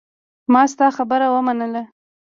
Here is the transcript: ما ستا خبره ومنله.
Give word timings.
ما 0.53 0.61
ستا 0.71 0.87
خبره 0.97 1.27
ومنله. 1.35 1.83